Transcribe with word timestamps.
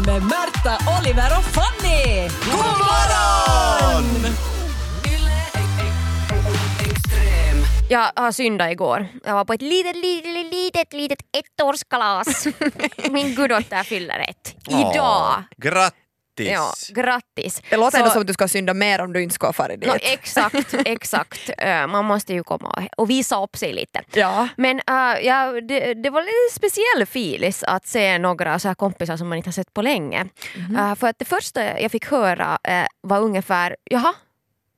Morgonpodden 0.00 0.06
med 0.06 0.22
Märta, 0.22 1.00
Oliver 1.00 1.38
och 1.38 1.44
Fanny! 1.44 2.28
God 2.44 2.78
morgon! 2.78 4.34
Jag 7.88 8.10
har 8.16 8.32
syndat 8.32 8.72
igår. 8.72 9.06
Jag 9.24 9.34
var 9.34 9.44
på 9.44 9.52
ett 9.52 9.62
litet, 9.62 9.96
litet, 9.96 10.52
litet, 10.52 10.92
litet 10.92 11.18
ettårskalas. 11.32 12.46
Min 13.10 13.34
guddotter 13.34 13.82
fyller 13.82 14.18
ett. 14.18 14.56
Idag. 14.68 14.94
Åh, 14.96 15.38
grattis! 15.56 16.09
Ja, 16.48 16.72
grattis. 16.88 17.62
Det 17.70 17.76
låter 17.76 17.90
Så- 17.90 17.96
ändå 17.98 18.10
som 18.10 18.20
att 18.20 18.26
du 18.26 18.32
ska 18.32 18.48
synda 18.48 18.74
mer 18.74 19.00
om 19.00 19.12
du 19.12 19.22
inte 19.22 19.34
ska 19.34 19.46
ha 19.46 19.52
farit 19.52 19.80
dit. 19.80 19.88
No, 19.88 19.94
exakt, 20.00 20.74
exakt. 20.84 21.50
Man 21.88 22.04
måste 22.04 22.32
ju 22.32 22.42
komma 22.44 22.88
och 22.96 23.10
visa 23.10 23.42
upp 23.42 23.56
sig 23.56 23.72
lite. 23.72 24.02
Ja. 24.12 24.48
Men 24.56 24.76
uh, 24.76 25.20
ja, 25.26 25.60
det, 25.60 25.94
det 25.94 26.10
var 26.10 26.22
lite 26.22 26.56
speciell 26.56 27.06
filis 27.06 27.62
att 27.62 27.86
se 27.86 28.18
några 28.18 28.58
så 28.58 28.68
här 28.68 28.74
kompisar 28.74 29.16
som 29.16 29.28
man 29.28 29.38
inte 29.38 29.48
har 29.48 29.52
sett 29.52 29.74
på 29.74 29.82
länge. 29.82 30.26
Mhm. 30.56 30.76
Eh, 30.76 30.94
för 30.94 31.06
att 31.08 31.18
det 31.18 31.24
första 31.24 31.80
jag 31.80 31.90
fick 31.90 32.06
höra 32.06 32.58
var 33.00 33.20
ungefär, 33.20 33.76
jaha, 33.84 34.14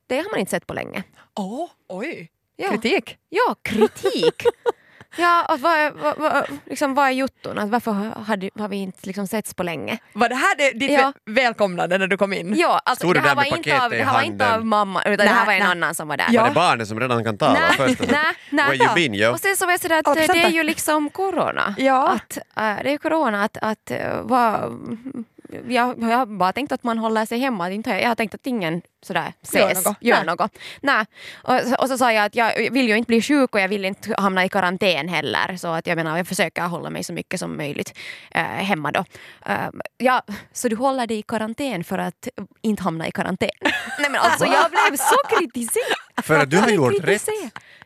det 0.07 0.17
har 0.17 0.31
man 0.31 0.41
inte 0.41 0.51
sett 0.51 0.67
på 0.67 0.75
länge. 0.75 1.03
Åh, 1.39 1.69
oj. 1.89 2.29
Ja. 2.57 2.69
Kritik. 2.71 3.17
Ja, 3.29 3.55
kritik. 3.63 4.43
ja, 5.17 5.45
att 5.49 5.61
vad, 5.61 5.73
är- 5.73 5.91
vad, 5.91 6.19
vad, 6.19 6.45
liksom, 6.67 6.95
vad 6.95 7.07
är 7.07 7.11
jotton? 7.11 7.59
Att 7.59 7.69
varför 7.71 7.91
har, 7.91 8.59
har 8.61 8.69
vi 8.69 8.77
inte 8.77 8.99
liksom 9.07 9.27
setts 9.27 9.55
på 9.55 9.63
länge? 9.63 9.99
Var 10.13 10.29
det 10.29 10.35
här 10.35 10.57
det, 10.57 10.79
ditt 10.79 10.91
Ja. 10.91 11.13
välkomnande 11.27 11.99
när 11.99 12.07
du 12.07 12.17
kom 12.17 12.33
in? 12.33 12.55
Ja, 12.57 12.81
alltså, 12.85 13.03
Stod 13.07 13.15
det 13.15 13.21
här 13.21 13.35
var 13.35 13.57
inte 13.57 13.83
av, 13.85 13.91
det 13.91 14.03
här 14.05 14.13
var 14.13 14.23
inte 14.23 14.55
av 14.55 14.67
mamma 14.67 15.03
utan 15.03 15.13
det 15.17 15.25
Nej, 15.25 15.33
här 15.33 15.47
var 15.47 15.53
en 15.53 15.59
nej. 15.59 15.69
annan 15.69 15.95
som 15.95 16.09
var 16.09 16.17
där. 16.17 16.27
Ja. 16.31 16.41
Var 16.43 16.49
det 16.49 16.55
barnet 16.55 16.89
som 16.89 17.01
redan 17.01 17.25
kan 17.25 17.39
tala 17.39 17.53
Nej, 17.53 17.73
först? 17.77 18.01
nej, 18.11 18.21
nej. 18.51 18.65
Where 18.65 18.77
you 18.85 18.95
been, 18.95 19.15
yo? 19.15 19.31
Och 19.33 19.41
sen 19.41 19.57
så 19.57 19.65
var 19.67 19.73
jag 19.73 19.81
sådär 19.81 19.99
att 19.99 20.07
eh, 20.09 20.15
det 20.15 20.43
är 20.45 20.51
ju 20.51 20.63
liksom 20.63 21.11
corona. 21.11 21.75
Ja. 21.79 22.09
Att, 22.09 22.37
eh, 22.37 22.83
det 22.85 22.93
är 22.93 22.99
corona 22.99 23.45
att, 23.45 23.57
att 23.63 23.91
eh, 23.91 23.99
vad, 24.23 24.61
jag, 25.69 26.03
jag 26.03 26.17
har 26.19 26.27
bara 26.27 26.53
tänkt 26.53 26.73
att 26.73 26.83
man 26.85 26.99
håller 26.99 27.27
sig 27.27 27.39
hemma. 27.39 27.71
Inte, 27.71 27.91
jag 27.91 28.09
har 28.09 28.15
tänkt 28.15 28.35
att 28.35 28.47
ingen 28.47 28.83
sådär 29.05 29.33
Gör 29.53 29.71
ses. 29.71 29.85
något. 29.85 29.97
Gör 30.01 30.17
Nej. 30.17 30.27
något. 30.27 30.59
Nej. 30.81 31.07
Och, 31.43 31.61
så- 31.69 31.77
och 31.77 31.89
så 31.89 31.99
sa 31.99 32.13
jag 32.13 32.25
att 32.25 32.35
jag 32.35 32.71
vill 32.71 32.89
ju 32.89 32.97
inte 32.97 33.07
bli 33.07 33.23
sjuk 33.23 33.55
och 33.55 33.61
jag 33.61 33.69
vill 33.69 33.85
inte 33.85 34.15
hamna 34.19 34.45
i 34.45 34.49
karantän 34.49 35.09
heller. 35.09 35.57
Så 35.57 35.69
att 35.69 35.87
jag 35.87 35.97
menar, 35.97 36.17
jag 36.17 36.27
försöker 36.27 36.63
hålla 36.63 36.91
mig 36.91 37.05
så 37.05 37.13
mycket 37.13 37.41
som 37.41 37.57
möjligt 37.57 37.99
eh, 38.31 38.43
hemma 38.43 38.93
då. 38.93 39.05
Eh, 39.47 39.69
ja, 39.99 40.23
så 40.53 40.69
du 40.69 40.77
håller 40.77 41.07
dig 41.07 41.19
i 41.19 41.23
karantän 41.23 41.85
för 41.85 41.99
att 41.99 42.29
inte 42.63 42.83
hamna 42.83 43.09
i 43.09 43.11
karantän? 43.11 43.51
Nej 43.99 44.11
men 44.11 44.21
alltså 44.21 44.45
jag 44.47 44.71
blev 44.71 44.97
så 44.97 45.37
kritiserad. 45.39 46.02
För 46.23 46.39
att 46.39 46.51
du 46.51 46.57
har 46.57 46.69
gjort 46.79 47.05
rätt. 47.05 47.29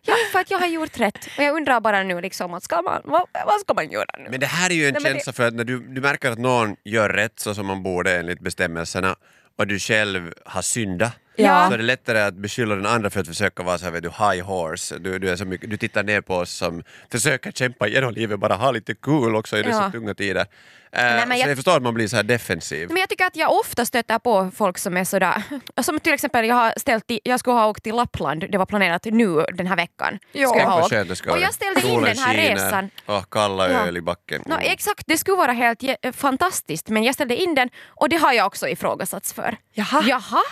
Ja, 0.03 0.15
för 0.33 0.39
att 0.39 0.51
jag 0.51 0.59
har 0.59 0.67
gjort 0.67 1.01
rätt. 1.01 1.27
Och 1.39 1.43
jag 1.45 1.57
undrar 1.57 1.81
bara 1.81 2.03
nu 2.03 2.21
liksom, 2.21 2.55
att 2.55 2.63
ska 2.63 2.83
man, 2.83 3.01
vad, 3.05 3.23
vad 3.47 3.61
ska 3.61 3.75
man 3.75 3.91
göra 3.91 4.07
nu? 4.19 4.31
Men 4.31 4.41
det 4.41 4.47
här 4.47 4.71
är 4.71 4.75
ju 4.75 4.87
en 4.87 4.93
Nej, 4.93 5.03
men 5.03 5.13
det- 5.13 5.19
känsla 5.19 5.33
för 5.33 5.49
att 5.49 5.55
när 5.55 5.65
du, 5.65 5.79
du 5.79 6.01
märker 6.01 6.31
att 6.31 6.39
någon 6.39 6.77
gör 6.85 7.09
rätt 7.09 7.41
så 7.41 7.55
som 7.55 7.67
man 7.67 7.83
borde 7.83 8.17
enligt 8.19 8.41
bestämmelserna 8.41 9.17
och 9.59 9.67
du 9.67 9.79
själv 9.79 10.33
har 10.45 10.63
syndat 10.63 11.13
Ja. 11.37 11.67
så 11.69 11.75
är 11.75 11.79
det 11.79 11.84
lättare 11.84 12.20
att 12.23 12.34
beskylla 12.34 12.75
den 12.75 12.87
andra 12.87 13.11
för 13.11 13.20
att 13.20 13.27
försöka 13.27 13.62
vara 13.62 13.79
så 13.79 13.84
här, 13.84 13.92
vet 13.92 14.03
du, 14.03 14.09
high 14.09 14.45
horse. 14.45 14.98
Du, 14.98 15.19
du, 15.19 15.31
är 15.31 15.37
så 15.37 15.45
mycket, 15.45 15.70
du 15.70 15.77
tittar 15.77 16.03
ner 16.05 16.20
på 16.20 16.37
oss 16.37 16.51
som 16.53 16.83
försöker 17.12 17.53
kämpa 17.53 17.89
igenom 17.89 18.15
livet, 18.15 18.41
bara 18.41 18.55
ha 18.55 18.70
lite 18.70 18.95
kul 18.95 19.34
också 19.37 19.59
i 19.59 19.62
dessa 19.62 19.83
Ja. 19.83 19.91
tunga 19.91 20.14
tider. 20.14 20.47
Eh, 20.92 21.03
men 21.03 21.29
så 21.29 21.34
jag- 21.37 21.48
jag 21.48 21.57
förstår 21.57 21.77
att 21.77 21.83
man 21.83 21.95
blir 21.95 22.09
så 22.09 22.17
här 22.17 22.23
defensiv. 22.23 22.89
Men 22.89 22.97
jag 22.97 23.09
tycker 23.09 23.27
att 23.27 23.37
jag 23.37 23.53
ofta 23.53 23.84
stöter 23.84 24.19
på 24.19 24.51
folk 24.57 24.79
som 24.79 24.97
är 24.97 25.05
sådär, 25.05 25.42
som 25.83 26.01
till 26.01 26.12
exempel 26.14 26.45
jag 26.48 26.55
har 26.55 26.73
ställt 26.77 27.11
i, 27.11 27.20
jag 27.25 27.41
skulle 27.41 27.55
ha 27.57 27.67
åkt 27.67 27.83
till 27.84 27.95
Lappland, 27.95 28.45
det 28.51 28.59
var 28.59 28.67
planerat 28.67 29.05
nu 29.05 29.45
den 29.55 29.67
här 29.67 29.77
veckan. 29.77 30.19
Ja. 30.33 30.48
Skulle 30.48 30.62
jag 30.62 30.70
ha 30.70 30.81
åkt. 30.81 30.91
skönt 30.91 31.09
det 31.09 31.17
ska 31.17 31.33
Och 31.33 31.39
jag 31.39 31.55
ställde 31.55 31.81
in 31.89 32.03
den 32.03 32.19
här 32.19 32.34
skiner 32.34 32.55
resan. 32.55 32.91
Och 33.07 33.31
kalla 33.33 33.70
Ja. 33.73 33.87
öl 33.87 33.97
i 33.97 34.01
backen. 34.01 34.42
No, 34.47 34.53
Mm. 34.55 34.73
exakt, 34.73 35.03
det 35.07 35.19
skulle 35.19 35.37
vara 35.37 35.53
helt 35.53 35.81
fantastiskt 36.12 36.89
men 36.89 37.05
jag 37.05 37.14
ställde 37.14 37.37
in 37.37 37.55
den 37.55 37.69
och 37.87 38.09
det 38.09 38.17
har 38.17 38.33
jag 38.33 38.47
också 38.47 38.69
ifrågasatts 38.69 39.33
för. 39.33 39.57
Jaha. 39.73 40.03
Jaha? 40.07 40.42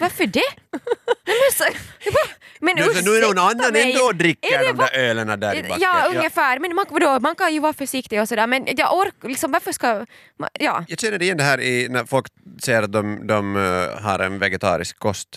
Varför 0.00 0.26
det? 0.26 0.42
Men 1.24 1.52
så, 1.52 1.64
men 2.60 2.76
Nu, 2.76 2.82
så 2.82 3.04
nu 3.04 3.16
är 3.16 3.20
någon 3.20 3.30
ursäkta 3.30 3.42
annan 3.42 3.72
mig. 3.72 3.92
ändå 3.92 4.04
och 4.04 4.14
dricker 4.16 4.58
det 4.58 4.66
de 4.66 4.76
där 4.76 4.98
ölerna 4.98 5.36
där 5.36 5.54
i 5.54 5.62
backen. 5.62 5.80
Ja, 5.80 6.06
ungefär. 6.08 6.58
Men 6.58 6.74
man, 6.74 6.86
vadå, 6.88 7.20
man 7.20 7.34
kan 7.34 7.54
ju 7.54 7.60
vara 7.60 7.72
försiktig 7.72 8.20
och 8.20 8.28
sådär 8.28 8.46
men 8.46 8.66
jag 8.76 8.98
orkar, 8.98 9.28
liksom, 9.28 9.52
varför 9.52 9.72
ska... 9.72 10.06
Ja. 10.60 10.84
Jag 10.88 10.98
känner 11.00 11.22
igen 11.22 11.36
det 11.36 11.44
här 11.44 11.60
i, 11.60 11.88
när 11.88 12.04
folk 12.04 12.26
säger 12.62 12.82
att 12.82 12.92
de, 12.92 13.26
de 13.26 13.56
eh, 13.56 14.02
har 14.02 14.18
en 14.18 14.38
vegetarisk 14.38 14.98
kost. 14.98 15.28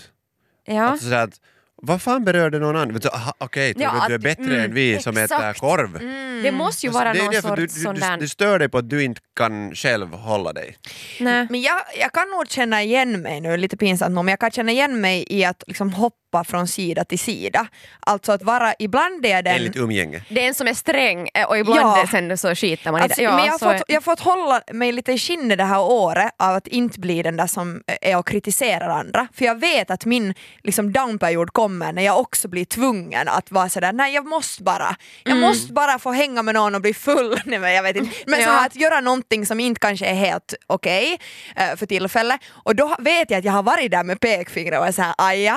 ja. 0.65 0.83
Alltså 0.83 1.09
så 1.09 1.15
att, 1.15 1.39
vad 1.81 2.01
fan 2.01 2.25
berör 2.25 2.49
det 2.49 2.59
någon 2.59 2.75
annan? 2.75 2.99
Okej, 3.37 3.73
tror 3.73 3.83
Ja, 3.83 4.05
du 4.07 4.13
är 4.13 4.17
bättre 4.17 4.43
mm, 4.43 4.59
än 4.59 4.73
vi 4.73 4.99
som 4.99 5.17
äter 5.17 5.23
exakt. 5.23 5.59
korv? 5.59 5.99
Det 6.43 6.51
måste 6.51 6.85
ju 6.85 6.89
Alltså, 6.89 6.99
vara 7.03 7.13
det 7.13 7.19
är 7.19 7.23
någon 7.23 7.57
sorts 7.57 7.73
du, 7.73 7.81
sån 7.81 7.95
där... 7.95 8.11
du, 8.11 8.17
du 8.17 8.27
stör 8.27 8.59
dig 8.59 8.69
på 8.69 8.77
att 8.77 8.89
du 8.89 9.03
inte 9.03 9.21
kan 9.35 9.75
själv 9.75 10.13
hålla 10.13 10.53
dig. 10.53 10.77
Nej. 11.19 11.47
Men 11.49 11.61
jag, 11.61 11.81
jag 11.99 12.11
kan 12.11 12.29
nog 12.29 12.49
känna 12.49 12.83
igen 12.83 13.21
mig 13.21 13.41
nu, 13.41 13.57
lite 13.57 13.77
pinsamt 13.77 14.15
nog, 14.15 14.25
men 14.25 14.31
jag 14.31 14.39
kan 14.39 14.51
känna 14.51 14.71
igen 14.71 15.01
mig 15.01 15.25
i 15.29 15.45
att 15.45 15.63
liksom 15.67 15.93
hoppa 15.93 16.15
från 16.43 16.67
sida 16.67 17.05
till 17.05 17.19
sida. 17.19 17.67
Alltså 17.99 18.31
att 18.31 18.43
vara, 18.43 18.73
ibland 18.79 19.25
är 19.25 19.41
den... 19.43 19.55
Enligt 19.55 19.75
umgänge. 19.75 20.21
Det 20.29 20.43
är 20.43 20.47
en 20.47 20.53
som 20.53 20.67
är 20.67 20.73
sträng 20.73 21.29
eh, 21.33 21.45
och 21.47 21.57
ibland 21.57 21.79
Ja. 21.79 22.01
är 22.01 22.07
sen 22.07 22.37
så 22.37 22.55
skiter 22.55 22.91
man 22.91 23.01
i 23.01 23.03
Alltså, 23.03 23.17
det. 23.21 23.23
Ja, 23.23 23.35
men 23.35 23.45
jag 23.45 23.51
har, 23.51 23.59
så- 23.59 23.71
fått, 23.73 23.81
jag 23.87 23.95
har 23.95 24.01
fått 24.01 24.19
hålla 24.19 24.61
mig 24.73 24.91
lite 24.91 25.11
i 25.11 25.17
skinnet 25.17 25.57
det 25.57 25.63
här 25.63 25.81
året 25.81 26.31
av 26.37 26.55
att 26.55 26.67
inte 26.67 26.99
bli 26.99 27.23
den 27.23 27.37
där 27.37 27.47
som 27.47 27.81
är 28.01 28.17
och 28.17 28.27
kritiserar 28.27 28.89
andra. 28.89 29.27
För 29.33 29.45
jag 29.45 29.59
vet 29.59 29.91
att 29.91 30.05
min 30.05 30.33
liksom, 30.63 30.93
downperiod 30.93 31.53
kommer 31.53 31.93
när 31.93 32.01
jag 32.01 32.19
också 32.19 32.47
blir 32.47 32.65
tvungen 32.65 33.27
att 33.27 33.51
vara 33.51 33.69
sådär, 33.69 33.93
nej 33.93 34.13
jag 34.13 34.25
måste 34.25 34.63
bara, 34.63 34.95
jag 35.23 35.37
måste 35.37 35.73
bara 35.73 35.99
få 35.99 36.11
hänga 36.11 36.41
med 36.43 36.53
någon 36.55 36.75
och 36.75 36.81
bli 36.81 36.93
full. 36.93 37.39
nej, 37.45 37.59
men 37.59 37.73
jag 37.73 37.83
vet 37.83 37.95
inte. 37.95 38.15
Men 38.27 38.35
så 38.41 38.49
Ja. 38.49 38.51
här, 38.51 38.65
att 38.65 38.75
göra 38.75 39.01
någonting 39.01 39.45
som 39.45 39.59
inte 39.59 39.79
kanske 39.79 40.05
är 40.05 40.13
helt 40.13 40.53
okej 40.67 41.19
eh, 41.55 41.75
för 41.75 41.85
tillfället. 41.85 42.39
Och 42.49 42.75
då 42.75 42.95
vet 42.99 43.29
jag 43.31 43.37
att 43.39 43.45
jag 43.45 43.51
har 43.53 43.63
varit 43.63 43.91
där 43.91 44.03
med 44.03 44.19
pekfingret 44.19 44.79
och 44.79 44.87
är 44.87 44.91
såhär, 44.91 45.15
aj, 45.17 45.47
aj, 45.47 45.55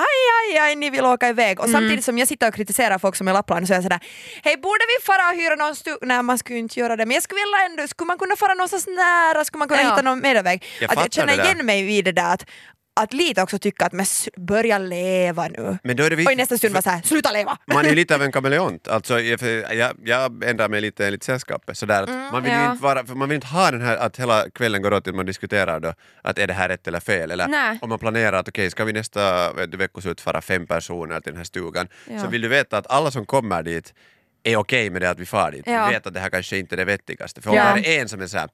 aj, 0.51 0.57
aj, 0.59 0.68
ni 0.75 0.89
vill 0.89 1.05
åka 1.05 1.29
iväg. 1.29 1.59
Och 1.59 1.69
samtidigt 1.69 2.05
som 2.05 2.17
jag 2.17 2.27
sitter 2.27 2.47
och 2.47 2.53
kritiserar 2.53 2.99
folk 2.99 3.15
som 3.15 3.27
är 3.27 3.31
i 3.31 3.33
Lappland 3.33 3.67
så 3.67 3.73
är 3.73 3.75
jag 3.75 3.83
sådär, 3.83 3.99
hej 4.43 4.57
borde 4.57 4.83
vi 4.87 5.05
fara 5.05 5.29
och 5.29 5.35
hyra 5.35 5.55
någon 5.55 5.75
stuga? 5.75 5.97
Nej 6.01 6.23
man 6.23 6.37
skulle 6.37 6.59
inte 6.59 6.79
göra 6.79 6.95
det, 6.95 7.05
men 7.05 7.13
jag 7.13 7.23
skulle 7.23 7.39
vilja 7.41 7.65
ändå, 7.71 7.87
skulle 7.87 8.07
man 8.07 8.17
kunna 8.17 8.35
fara 8.35 8.53
någonstans 8.53 8.87
nära, 8.87 9.45
skulle 9.45 9.59
man 9.59 9.67
kunna 9.67 9.81
Ja. 9.81 9.89
hitta 9.89 10.01
någon 10.01 10.19
medelväg? 10.19 10.65
Jag 10.81 10.91
att 10.91 10.97
jag 10.99 11.13
känner 11.13 11.33
igen 11.45 11.65
mig 11.65 11.97
i 11.97 12.01
det 12.01 12.11
där 12.11 12.33
att 12.33 12.45
att 12.93 13.13
lite 13.13 13.41
också 13.41 13.59
tycka 13.59 13.85
att 13.85 13.93
men 13.93 14.05
börja 14.37 14.77
leva 14.77 15.47
nu. 15.47 15.77
Men 15.83 15.95
då 15.95 16.03
är 16.03 16.09
det 16.09 16.15
Och 16.15 16.19
i 16.21 16.23
viktigt, 16.23 16.37
nästa 16.37 16.57
stund 16.57 16.73
vara 16.73 16.81
såhär, 16.81 17.01
sluta 17.01 17.31
leva! 17.31 17.57
man 17.73 17.85
är 17.85 17.89
ju 17.89 17.95
lite 17.95 18.15
av 18.15 18.21
en 18.21 18.31
kameleont. 18.37 18.87
Alltså, 18.87 19.19
jag, 19.19 19.39
jag, 20.03 20.43
ändrar 20.43 20.69
mig 20.69 20.81
lite 20.81 21.05
enligt 21.05 21.23
sällskapet. 21.23 21.77
Sådär 21.77 22.03
att 22.03 22.09
man, 22.33 22.43
vill 22.43 22.51
ja. 22.51 22.71
inte 22.71 22.83
vara, 22.83 23.03
man 23.03 23.29
vill 23.29 23.35
inte 23.35 23.47
ha 23.47 23.71
den 23.71 23.81
här 23.81 23.97
att 23.97 24.19
hela 24.19 24.49
kvällen 24.49 24.81
går 24.81 24.93
åt 24.93 25.03
till 25.03 25.11
att 25.11 25.15
man 25.15 25.25
diskuterar 25.25 25.79
då, 25.79 25.93
att 26.21 26.37
är 26.39 26.47
det 26.47 26.53
här 26.53 26.69
rätt 26.69 26.87
eller 26.87 26.99
fel. 26.99 27.31
Eller 27.31 27.47
Nej. 27.47 27.79
om 27.81 27.89
man 27.89 27.99
planerar 27.99 28.39
att 28.39 28.47
okej, 28.47 28.71
ska 28.71 28.85
vi 28.85 28.93
nästa 28.93 29.53
veckoslut 29.53 30.21
fara 30.21 30.41
fem 30.41 30.67
personer 30.67 31.19
till 31.19 31.31
den 31.31 31.37
här 31.37 31.43
stugan, 31.45 31.87
Ja. 32.07 32.19
så 32.19 32.27
vill 32.27 32.41
du 32.41 32.47
veta 32.47 32.77
att 32.77 32.87
alla 32.91 33.11
som 33.11 33.25
kommer 33.25 33.63
dit 33.63 33.93
är 34.43 34.55
okej 34.55 34.89
med 34.89 35.01
det 35.01 35.09
att 35.09 35.19
vi 35.19 35.25
far 35.25 35.51
dit. 35.51 35.63
Ja. 35.65 35.87
Vi 35.87 35.93
vet 35.93 36.07
att 36.07 36.13
det 36.13 36.19
här 36.19 36.29
kanske 36.29 36.57
inte 36.57 36.75
är 36.75 36.77
det 36.77 36.85
vettigaste. 36.85 37.41
För 37.41 37.49
om 37.49 37.55
Ja. 37.55 37.73
det 37.75 37.97
är 37.97 38.01
en 38.01 38.09
som 38.09 38.21
är 38.21 38.27
såhär 38.27 38.49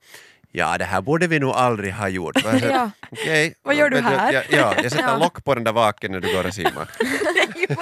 Ja, 0.58 0.78
det 0.78 0.84
här 0.84 1.00
borde 1.00 1.26
vi 1.26 1.38
nog 1.38 1.50
aldrig 1.54 1.92
ha 1.94 2.08
gjort. 2.08 2.40
Så 2.40 2.46
jag 2.52 2.62
Ja. 2.62 2.90
Okej, 3.10 3.54
Vad 3.62 3.74
gör 3.74 3.90
du 3.90 4.00
här? 4.00 4.32
Ja, 4.32 4.42
ja, 4.50 4.74
jag 4.82 4.92
sätter 4.92 5.04
Ja. 5.08 5.16
lock 5.16 5.44
på 5.44 5.54
den 5.54 5.64
där 5.64 5.72
vaken 5.72 6.12
när 6.12 6.20
du 6.20 6.34
går 6.34 6.46
och 6.46 6.54
simmar. 6.54 6.88
Gud 7.54 7.76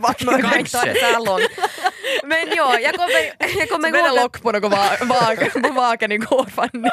vad 0.00 0.24
Man 0.24 0.42
kan 0.42 0.64
ta 0.64 0.84
det 0.84 1.12
så 1.14 1.24
långt. 1.24 1.48
Men 2.24 2.46
ja, 2.56 2.78
jag 2.80 2.94
kommer, 2.94 3.58
jag 3.58 3.68
kommer 3.68 3.88
ihåg 3.88 4.16
lock 4.22 4.42
på 4.42 4.52
något 4.52 4.72
va- 4.72 4.96
va- 5.00 5.36
på 5.68 5.72
vaken 5.72 6.12
igår 6.12 6.46
Fanny. 6.54 6.88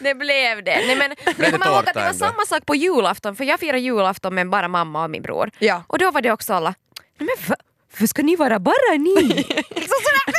det 0.00 0.14
blev 0.14 0.64
det. 0.64 0.80
Nej, 0.86 0.96
men, 0.96 1.14
jag 1.24 1.34
det 1.36 1.50
kommer 1.50 1.66
ihåg 1.66 1.76
att 1.78 1.86
det 1.86 1.92
var 1.94 2.02
ändå? 2.06 2.18
samma 2.18 2.46
sak 2.46 2.66
på 2.66 2.74
julafton, 2.74 3.36
för 3.36 3.44
jag 3.44 3.60
firar 3.60 3.76
julafton 3.78 4.34
med 4.34 4.50
bara 4.50 4.68
mamma 4.68 5.04
och 5.04 5.10
min 5.10 5.22
bror. 5.22 5.50
Ja. 5.58 5.82
Och 5.86 5.98
då 5.98 6.10
var 6.10 6.20
det 6.20 6.32
också 6.32 6.54
alla, 6.54 6.74
"Nej, 7.18 7.28
men 7.36 7.48
va? 7.48 7.56
Varför 7.92 8.06
ska 8.06 8.22
ni 8.22 8.36
vara 8.36 8.58
bara 8.58 8.92
ni? 8.98 9.16
liksom 9.24 9.98
sådär, 10.04 10.29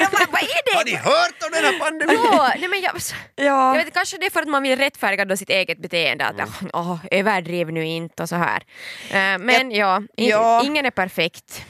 jag 0.00 0.10
bara, 0.10 0.26
vad 0.32 0.42
är 0.42 0.70
det? 0.72 0.76
Har 0.76 0.84
ni 0.84 0.94
hört 0.94 1.42
om 1.44 1.50
den 1.52 1.64
här 1.64 1.78
pandemin? 1.78 2.18
Ja, 2.32 2.52
nej, 2.58 2.68
men 2.68 2.80
jag, 2.80 2.94
Ja. 3.36 3.76
jag 3.76 3.84
vet, 3.84 3.94
kanske 3.94 4.18
det 4.18 4.26
är 4.26 4.30
för 4.30 4.42
att 4.42 4.48
man 4.48 4.62
vill 4.62 4.78
rättfärdiga 4.78 5.24
då 5.24 5.36
sitt 5.36 5.50
eget 5.50 5.78
beteende. 5.78 6.24
Att, 6.26 6.34
åh, 6.72 6.98
överdriv 7.10 7.72
nu 7.72 7.84
inte 7.86 8.22
och 8.22 8.28
så 8.28 8.36
här. 8.36 8.62
Eh, 9.10 9.38
men 9.38 9.70
ja, 9.70 10.02
in, 10.16 10.28
Ja. 10.28 10.62
ingen 10.64 10.86
är 10.86 10.90
perfekt. 10.90 11.62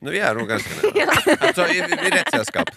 Nu 0.00 0.10
är 0.16 0.26
jag 0.26 0.36
nog 0.36 0.48
ganska 0.48 0.70
nära. 0.94 1.36
Alltså 1.46 1.66
i, 1.68 1.78
i 1.78 2.10
rätt 2.10 2.30
sällskap. 2.30 2.70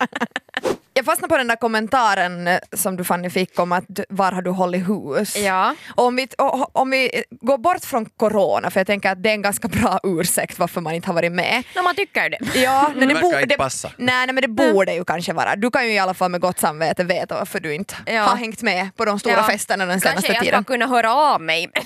Jag 1.05 1.11
fastnade 1.11 1.31
på 1.33 1.37
den 1.37 1.47
där 1.47 1.55
kommentaren 1.55 2.47
eh, 2.47 2.59
som 2.73 2.95
du 2.97 3.03
Fanny 3.03 3.29
fick 3.29 3.59
om 3.59 3.71
att 3.71 3.83
var 4.09 4.31
har 4.31 4.41
du 4.41 4.49
hållit 4.51 4.89
hus? 4.89 5.37
Ja. 5.37 5.75
Och 5.95 6.03
om, 6.05 6.15
vi, 6.15 6.27
och, 6.37 6.75
om 6.77 6.89
vi 6.89 7.23
går 7.41 7.57
bort 7.57 7.85
från 7.85 8.05
corona, 8.05 8.69
för 8.71 8.79
jag 8.79 8.87
tänker 8.87 9.11
att 9.11 9.23
det 9.23 9.29
är 9.29 9.33
en 9.33 9.41
ganska 9.41 9.67
bra 9.67 9.99
ursäkt 10.03 10.59
varför 10.59 10.81
man 10.81 10.93
inte 10.93 11.07
har 11.07 11.13
varit 11.13 11.31
med. 11.31 11.63
No, 11.75 11.81
man 11.81 11.95
tycker 11.95 12.29
det. 12.29 12.37
Ja, 12.61 12.91
men 12.95 13.07
det, 13.07 13.13
verkar 13.13 13.27
inte 13.27 13.45
det, 13.45 13.57
passa. 13.57 13.91
nej, 13.97 14.25
nej, 14.27 14.33
men 14.33 14.41
det 14.41 14.47
borde 14.47 14.93
ju 14.93 15.05
kanske 15.05 15.33
vara. 15.33 15.55
Du 15.55 15.71
kan 15.71 15.85
ju 15.85 15.91
i 15.93 15.99
alla 15.99 16.13
fall 16.13 16.31
med 16.31 16.41
gott 16.41 16.59
samvete 16.59 17.03
veta 17.03 17.37
varför 17.37 17.59
du 17.59 17.73
inte 17.75 17.95
Ja. 18.05 18.21
har 18.21 18.35
hängt 18.35 18.61
med 18.61 18.95
på 18.95 19.05
de 19.05 19.19
stora 19.19 19.33
Ja. 19.35 19.43
festerna 19.43 19.85
den 19.85 20.01
senaste 20.01 20.21
Kanske 20.21 20.31
jag 20.33 20.35
ska 20.37 20.45
tiden. 20.45 20.63
kunna 20.63 20.87
höra 20.87 21.13
av 21.15 21.41
mig. 21.41 21.69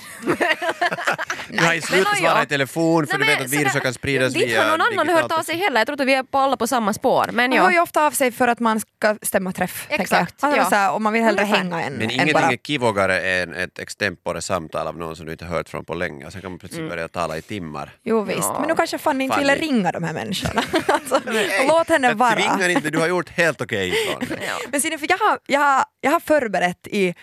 Du 1.48 1.64
har 1.66 1.74
ju 1.74 1.80
slutat 1.80 2.18
svara 2.18 2.42
i 2.42 2.46
telefon 2.46 3.06
för 3.06 3.18
Nej, 3.18 3.28
du 3.28 3.34
vet 3.34 3.44
att 3.44 3.52
viruset 3.52 3.82
kan 3.82 3.94
spridas 3.94 4.34
Inte 4.34 4.46
via 4.46 4.62
har 4.62 4.70
någon 4.70 4.80
annan 4.80 5.06
digitalt 5.06 5.32
hört 5.32 5.38
av 5.40 5.42
sig 5.44 5.56
heller. 5.56 5.80
Jag 5.80 5.86
tror 5.86 6.00
att 6.00 6.06
vi 6.06 6.14
är 6.14 6.22
på 6.22 6.38
alla 6.38 6.56
på 6.56 6.66
samma 6.66 6.92
spår. 6.92 7.30
Men 7.32 7.50
Man 7.50 7.58
hör 7.58 7.70
ju 7.70 7.80
ofta 7.80 8.06
av 8.06 8.10
sig 8.10 8.32
för 8.32 8.48
att 8.48 8.60
man 8.60 8.80
ska 8.80 9.09
ska 9.16 9.26
stämma 9.26 9.52
träff. 9.52 9.86
Exakt, 9.90 10.34
jag. 10.40 10.46
Alltså, 10.48 10.60
ja. 10.62 10.70
så 10.70 10.74
här, 10.74 10.92
och 10.92 11.02
man 11.02 11.12
vill 11.12 11.22
hellre 11.22 11.44
hänga 11.44 11.82
än, 11.82 11.92
Men 11.92 12.02
än 12.02 12.10
ingenting 12.10 12.32
bara... 12.34 12.46
är 12.52 12.56
kivogare 12.56 13.20
än 13.20 13.54
ett 13.54 13.78
extempore 13.78 14.42
samtal 14.42 14.86
av 14.86 14.96
någon 14.98 15.16
som 15.16 15.26
du 15.26 15.32
inte 15.32 15.44
hört 15.44 15.68
från 15.68 15.84
på 15.84 15.94
länge. 15.94 16.26
Och 16.26 16.32
sen 16.32 16.40
kan 16.40 16.50
man 16.50 16.58
plötsligt 16.58 16.88
börja 16.88 17.08
tala 17.08 17.38
i 17.38 17.42
timmar. 17.42 17.90
Jo 18.02 18.22
visst, 18.22 18.38
Ja. 18.42 18.56
men 18.60 18.68
nu 18.68 18.74
kanske 18.74 18.98
Fanny 18.98 19.24
inte 19.24 19.38
ville 19.38 19.54
ringa 19.54 19.92
de 19.92 20.02
här 20.04 20.12
människorna. 20.12 20.62
alltså, 20.88 21.20
låt 21.68 21.88
henne 21.88 22.08
Jag 22.08 22.14
vara. 22.14 22.34
tvingar 22.34 22.68
inte, 22.68 22.90
du 22.90 22.98
har 22.98 23.08
gjort 23.08 23.28
helt 23.28 23.60
okej 23.60 23.88
ifrån. 24.06 24.38
Men 24.70 24.80
ser 24.80 24.90
ni, 24.90 24.98
för 24.98 25.06
jag, 25.10 25.18
har, 25.18 25.38
jag, 25.46 25.60
har, 25.60 25.84
jag 26.00 26.10
har 26.10 26.20
förberett 26.20 26.86
i 26.86 27.14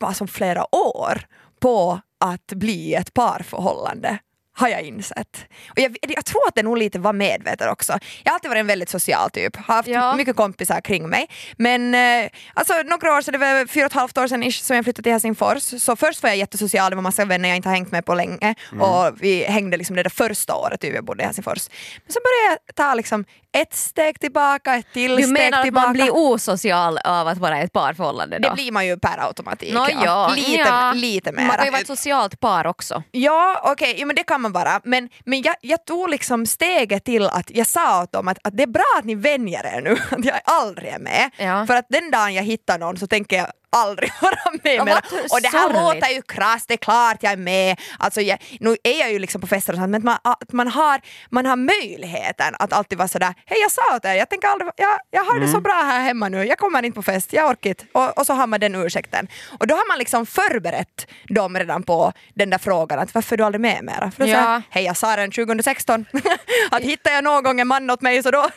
alltså, 0.00 0.26
flera 0.26 0.74
år 0.74 1.20
på 1.60 2.00
att 2.20 2.46
bli 2.46 2.94
ett 2.94 3.14
parförhållande 3.14 4.18
har 4.56 4.68
jag 4.68 4.82
insett. 4.82 5.36
Och 5.70 5.78
jag, 5.78 5.96
jag 6.02 6.24
tror 6.24 6.48
att 6.48 6.54
det 6.54 6.62
nog 6.62 6.78
lite 6.78 6.98
var 6.98 7.12
medvetet 7.12 7.68
också. 7.70 7.92
Jag 8.22 8.30
har 8.30 8.34
alltid 8.34 8.48
varit 8.50 8.60
en 8.60 8.66
väldigt 8.66 8.88
social 8.90 9.30
typ, 9.30 9.56
har 9.56 9.74
haft 9.74 9.88
Ja. 9.88 10.14
mycket 10.16 10.36
kompisar 10.36 10.80
kring 10.80 11.08
mig. 11.08 11.26
Men 11.58 11.94
eh, 11.94 12.30
alltså, 12.54 12.72
några 12.84 13.16
år 13.16 13.22
sedan, 13.22 13.32
det 13.32 13.38
var 13.38 13.66
fyra 13.66 13.84
och 13.86 13.90
ett 13.92 13.96
halvt 13.96 14.18
år 14.18 14.26
sedan 14.26 14.42
ish, 14.42 14.62
som 14.62 14.76
jag 14.76 14.84
flyttade 14.84 15.02
till 15.02 15.12
Helsingfors. 15.12 15.62
Så 15.62 15.96
först 15.96 16.22
var 16.22 16.30
jag 16.30 16.36
jättesocial, 16.36 16.90
det 16.90 16.96
var 16.96 17.02
massa 17.02 17.24
vänner 17.24 17.48
jag 17.48 17.56
inte 17.56 17.68
har 17.68 17.76
hängt 17.76 17.92
med 17.92 18.04
på 18.06 18.14
länge. 18.14 18.54
Och 18.80 19.12
vi 19.20 19.44
hängde 19.44 19.76
liksom 19.76 19.96
det 19.96 20.02
där 20.02 20.10
första 20.10 20.54
året 20.56 20.80
typ, 20.80 20.94
jag 20.94 21.04
bodde 21.04 21.22
i 21.22 21.26
Helsingfors. 21.26 21.68
Men 22.04 22.12
så 22.12 22.20
började 22.20 22.60
jag 22.66 22.74
ta 22.76 22.94
liksom 22.94 23.24
ett 23.52 23.74
steg 23.74 24.20
tillbaka, 24.20 24.74
ett 24.74 24.86
till 24.92 25.16
Du 25.16 25.22
steg 25.22 25.32
menar 25.32 25.58
att 25.58 25.64
tillbaka. 25.64 25.86
man 25.86 25.92
blir 25.92 26.10
osocial 26.16 26.98
av 26.98 27.28
att 27.28 27.38
vara 27.38 27.60
i 27.60 27.64
ett 27.64 27.72
parförhållande 27.72 28.38
då? 28.38 28.48
Det 28.48 28.54
blir 28.54 28.72
man 28.72 28.86
ju 28.86 28.98
per 28.98 29.26
automatik. 29.26 29.74
Nå, 29.74 29.86
ja. 30.04 30.32
Lite, 30.36 30.50
ja. 30.52 30.92
lite 30.92 31.32
Man 31.32 31.50
kan 31.50 31.64
ju 31.64 31.70
vara 31.70 31.80
ett 31.80 31.86
socialt 31.86 32.40
par 32.40 32.66
också. 32.66 33.02
Ja, 33.10 33.60
okej, 33.64 33.94
jo, 33.98 34.06
men 34.06 34.16
det 34.16 34.22
kan 34.22 34.40
man 34.44 34.52
vara. 34.52 34.80
Men, 34.84 35.08
men 35.24 35.42
jag, 35.42 35.54
jag 35.60 35.84
tog 35.84 36.08
liksom 36.10 36.46
steget 36.46 37.04
till 37.04 37.26
att 37.26 37.50
jag 37.50 37.66
sa 37.66 38.02
åt 38.02 38.12
dem 38.12 38.28
att, 38.28 38.38
att 38.42 38.56
det 38.56 38.62
är 38.62 38.66
bra 38.66 38.84
att 38.98 39.04
ni 39.04 39.14
vänjer 39.14 39.66
er 39.66 39.80
nu, 39.80 39.96
att 40.10 40.24
jag 40.24 40.40
aldrig 40.44 40.92
är 40.92 40.98
med. 40.98 41.30
Ja. 41.38 41.66
För 41.66 41.74
att 41.76 41.86
den 41.88 42.10
dagen 42.10 42.34
jag 42.34 42.42
hittar 42.42 42.78
någon 42.78 42.96
så 42.96 43.06
tänker 43.06 43.36
jag 43.36 43.46
aldrig 43.74 44.12
vara 44.20 44.38
med 44.52 44.60
mera. 44.84 44.84
vad 45.12 45.22
Och 45.30 45.40
det 45.42 45.48
här 45.48 45.62
sorgligt. 45.68 45.82
låter 45.82 46.14
ju 46.14 46.22
krasst, 46.22 46.68
det 46.68 46.74
är 46.74 46.78
klart 46.78 47.16
jag 47.20 47.32
är 47.32 47.36
med. 47.36 47.80
Alltså 47.98 48.20
jag, 48.20 48.38
nu 48.60 48.76
är 48.84 49.00
jag 49.00 49.12
ju 49.12 49.18
liksom 49.18 49.40
på 49.40 49.46
fester 49.46 49.72
och 49.72 49.78
sånt 49.78 49.90
men 49.90 49.98
att 50.00 50.04
man, 50.04 50.18
att 50.42 50.52
man, 50.52 50.68
har, 50.68 51.00
man 51.30 51.46
har 51.46 51.56
möjligheten 51.56 52.54
att 52.58 52.72
alltid 52.72 52.98
vara 52.98 53.08
sådär, 53.08 53.34
hej 53.46 53.58
jag 53.60 53.70
sa 53.72 53.96
åt 53.96 54.04
er, 54.04 54.14
jag, 54.14 54.28
tänker 54.30 54.48
aldrig, 54.48 54.70
jag, 54.76 54.98
jag 55.10 55.24
har 55.24 55.38
det 55.40 55.48
så 55.48 55.60
bra 55.60 55.72
här 55.74 56.00
hemma 56.02 56.28
nu, 56.28 56.44
jag 56.44 56.58
kommer 56.58 56.82
inte 56.84 56.96
på 56.96 57.02
fest, 57.02 57.32
jag 57.32 57.50
orkar 57.50 57.70
inte. 57.70 57.84
Och, 57.92 58.18
och 58.18 58.26
så 58.26 58.32
har 58.32 58.46
man 58.46 58.60
den 58.60 58.74
ursäkten. 58.74 59.28
Och 59.58 59.66
då 59.66 59.74
har 59.74 59.88
man 59.88 59.98
liksom 59.98 60.26
förberett 60.26 61.06
dem 61.28 61.58
redan 61.58 61.82
på 61.82 62.12
den 62.34 62.50
där 62.50 62.58
frågan 62.58 62.98
att 62.98 63.14
varför 63.14 63.34
är 63.34 63.38
du 63.38 63.44
aldrig 63.44 63.60
med 63.60 63.84
mera? 63.84 64.10
För 64.10 64.24
då 64.24 64.30
Ja. 64.30 64.34
säger 64.36 64.62
hej 64.70 64.84
jag 64.84 64.96
sa 64.96 65.16
den 65.16 65.30
2016, 65.30 66.06
att 66.70 66.82
hittar 66.82 67.10
jag 67.12 67.24
någon 67.24 67.42
gång 67.42 67.60
en 67.60 67.68
man 67.68 67.90
åt 67.90 68.00
mig 68.02 68.22
så 68.22 68.30
då 68.30 68.48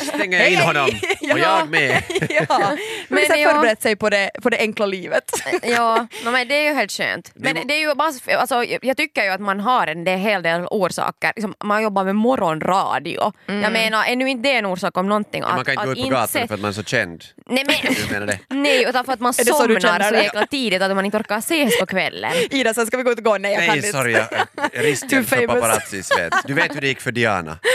Stänger 0.00 0.38
jag 0.38 0.50
in 0.52 0.58
honom 0.60 0.90
och 1.32 1.38
jag 1.38 1.68
med. 1.70 2.02
ja, 2.28 2.76
men 3.08 3.26
så 3.26 3.32
ja. 3.36 3.50
förberett 3.50 3.82
sig 3.82 3.96
på 3.96 4.10
det, 4.10 4.30
på 4.42 4.50
det 4.50 4.58
enkla 4.58 4.86
livet. 4.86 5.30
Ja, 5.62 6.06
no, 6.24 6.30
men 6.30 6.48
det 6.48 6.54
är 6.54 6.68
ju 6.68 6.74
helt 6.74 6.92
skönt. 6.92 7.30
Men 7.34 7.66
det 7.66 7.74
är 7.74 7.88
ju 7.88 7.94
bara, 7.94 8.38
alltså, 8.38 8.64
jag 8.64 8.96
tycker 8.96 9.24
ju 9.24 9.30
att 9.30 9.40
man 9.40 9.60
har 9.60 9.86
en 9.86 10.06
hel 10.06 10.42
del 10.42 10.66
orsaker. 10.70 11.32
Liksom, 11.36 11.54
man 11.64 11.82
jobbar 11.82 12.04
med 12.04 12.16
morgonradio. 12.16 13.32
Jag 13.46 13.72
menar, 13.72 14.04
är 14.04 14.16
nu 14.16 14.28
inte 14.28 14.48
det 14.48 14.54
en 14.54 14.66
orsak 14.66 14.96
om 14.96 15.08
någonting? 15.08 15.42
Man 15.42 15.64
kan 15.64 15.72
inte 15.74 15.86
gå 15.86 15.92
ut 15.92 16.02
på 16.02 16.08
gatan 16.08 16.28
se- 16.28 16.46
för 16.46 16.54
att 16.54 16.60
man 16.60 16.68
är 16.68 16.72
så 16.72 16.82
känd. 16.84 17.24
Nej, 17.48 17.64
men, 17.66 17.94
Du 17.94 18.12
menar 18.12 18.26
det? 18.26 18.38
nej, 18.54 18.84
utan 18.88 19.04
för 19.04 19.12
att 19.12 19.20
man 19.20 19.32
Är 19.38 19.44
det 19.44 19.52
så 19.52 19.66
du 19.66 19.74
somnar 19.80 19.80
känner 19.98 20.08
så 20.08 20.14
jäkla 20.14 20.46
tidigt 20.46 20.82
att 20.82 20.94
man 20.96 21.04
inte 21.04 21.16
orkar 21.18 21.38
ses 21.38 21.80
på 21.80 21.86
kvällen. 21.86 22.32
Ida, 22.50 22.74
sen 22.74 22.86
ska 22.86 22.96
vi 22.96 23.02
gå 23.02 23.10
ut 23.12 23.18
och 23.18 23.24
gå. 23.24 23.38
Nej, 23.38 23.52
jag 23.52 23.60
kan 23.60 23.68
Nej, 23.68 23.76
inte. 23.76 23.88
sorry. 23.88 24.12
Jag, 24.12 24.26
jag 24.72 24.84
risken 24.84 25.08
Too 25.08 25.22
för 25.24 25.36
famous. 25.36 25.54
paparazzis 25.54 26.18
vet. 26.18 26.32
Du 26.46 26.54
vet 26.54 26.76
hur 26.76 26.80
det 26.80 26.86
gick 26.88 27.00
för 27.00 27.12
Diana. 27.12 27.58